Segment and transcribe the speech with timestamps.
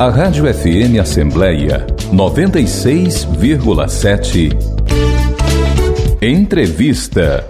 [0.00, 4.48] A Rádio FM Assembleia 96,7.
[6.22, 7.46] Entrevista.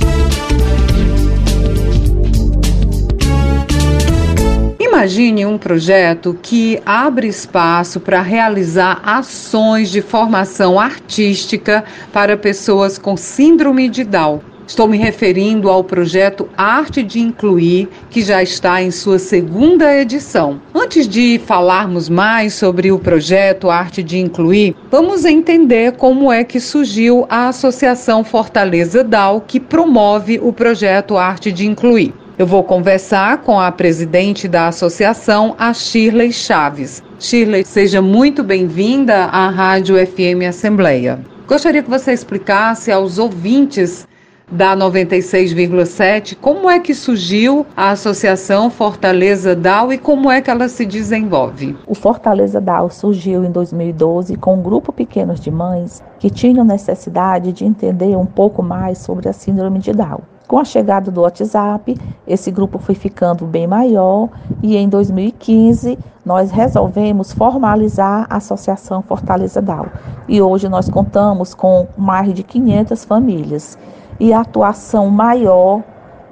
[4.81, 13.17] Imagine um projeto que abre espaço para realizar ações de formação artística para pessoas com
[13.17, 14.50] síndrome de Down.
[14.71, 20.63] Estou me referindo ao projeto Arte de Incluir, que já está em sua segunda edição.
[20.73, 26.61] Antes de falarmos mais sobre o projeto Arte de Incluir, vamos entender como é que
[26.61, 32.15] surgiu a Associação Fortaleza DAO, que promove o projeto Arte de Incluir.
[32.39, 37.03] Eu vou conversar com a presidente da associação, a Shirley Chaves.
[37.19, 41.19] Shirley, seja muito bem-vinda à Rádio FM Assembleia.
[41.49, 44.07] Gostaria que você explicasse aos ouvintes
[44.51, 50.69] da 96,7, como é que surgiu a Associação Fortaleza DAO e como é que ela
[50.69, 51.77] se desenvolve?
[51.87, 57.53] O Fortaleza DAO surgiu em 2012 com um grupo pequeno de mães que tinham necessidade
[57.53, 60.21] de entender um pouco mais sobre a síndrome de Down.
[60.49, 64.29] Com a chegada do WhatsApp, esse grupo foi ficando bem maior
[64.61, 69.87] e em 2015 nós resolvemos formalizar a Associação Fortaleza DAO.
[70.27, 73.79] E hoje nós contamos com mais de 500 famílias
[74.21, 75.83] e a atuação maior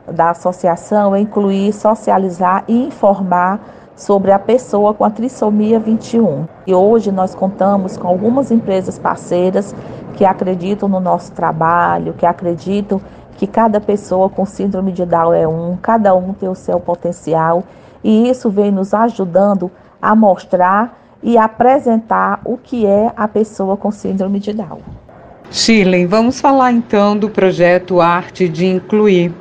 [0.06, 3.60] da associação é incluir, socializar e informar
[3.96, 6.46] sobre a pessoa com a trissomia 21.
[6.66, 9.74] E hoje nós contamos com algumas empresas parceiras
[10.14, 13.00] que acreditam no nosso trabalho, que acreditam
[13.36, 17.62] que cada pessoa com síndrome de Down é um, cada um tem o seu potencial,
[18.04, 23.90] e isso vem nos ajudando a mostrar e apresentar o que é a pessoa com
[23.90, 25.07] síndrome de Down.
[25.50, 29.32] Shirley, vamos falar então do projeto Arte de Incluir.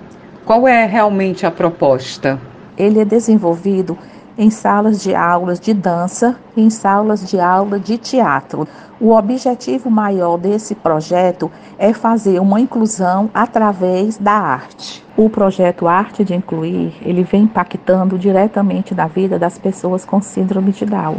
[0.45, 2.39] Qual é realmente a proposta?
[2.77, 3.97] Ele é desenvolvido
[4.37, 8.65] em salas de aulas de dança e em salas de aula de teatro.
[9.01, 15.03] O objetivo maior desse projeto é fazer uma inclusão através da arte.
[15.17, 20.71] O projeto Arte de Incluir, ele vem impactando diretamente na vida das pessoas com síndrome
[20.71, 21.17] de Down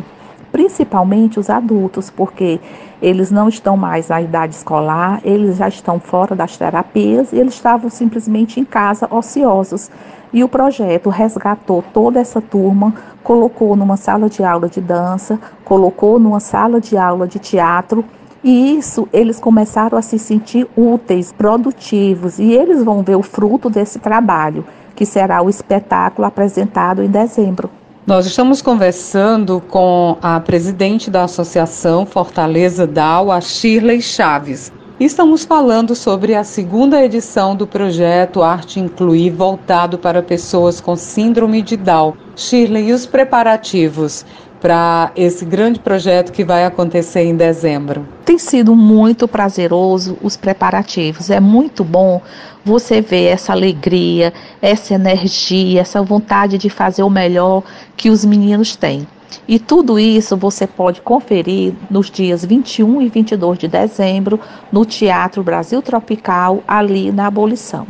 [0.50, 2.60] principalmente os adultos, porque
[3.00, 7.54] eles não estão mais na idade escolar, eles já estão fora das terapias e eles
[7.54, 9.90] estavam simplesmente em casa ociosos.
[10.32, 12.92] E o projeto resgatou toda essa turma,
[13.22, 18.04] colocou numa sala de aula de dança, colocou numa sala de aula de teatro
[18.42, 23.68] e isso eles começaram a se sentir úteis, produtivos, e eles vão ver o fruto
[23.68, 24.64] desse trabalho,
[24.94, 27.68] que será o espetáculo apresentado em dezembro.
[28.08, 34.72] Nós estamos conversando com a presidente da Associação Fortaleza DAO, a Shirley Chaves.
[34.98, 41.60] Estamos falando sobre a segunda edição do projeto Arte Incluir, voltado para pessoas com síndrome
[41.60, 42.14] de Down.
[42.34, 44.24] Shirley, e os preparativos
[44.60, 48.06] para esse grande projeto que vai acontecer em dezembro?
[48.24, 51.30] Tem sido muito prazeroso os preparativos.
[51.30, 52.20] É muito bom
[52.64, 57.62] você ver essa alegria, essa energia, essa vontade de fazer o melhor
[57.96, 59.06] que os meninos têm.
[59.46, 64.38] E tudo isso você pode conferir nos dias 21 e 22 de dezembro
[64.70, 67.86] no Teatro Brasil Tropical, ali na Abolição.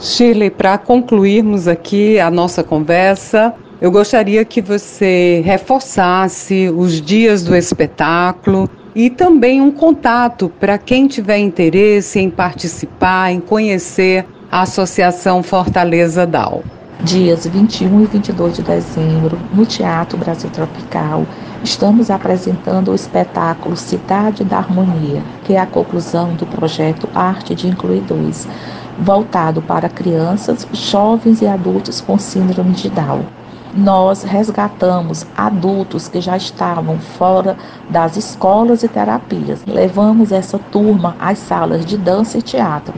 [0.00, 7.52] Shirley, para concluirmos aqui a nossa conversa, eu gostaria que você reforçasse os dias do
[7.52, 15.42] espetáculo e também um contato para quem tiver interesse em participar, em conhecer a Associação
[15.42, 16.62] Fortaleza DAO.
[17.02, 21.26] Dias 21 e 22 de dezembro, no Teatro Brasil Tropical,
[21.64, 27.66] estamos apresentando o espetáculo Cidade da Harmonia, que é a conclusão do projeto Arte de
[27.66, 28.46] Incluir 2,
[29.00, 33.24] voltado para crianças, jovens e adultos com síndrome de Down
[33.74, 37.56] nós resgatamos adultos que já estavam fora
[37.88, 39.62] das escolas e terapias.
[39.66, 42.94] Levamos essa turma às salas de dança e teatro.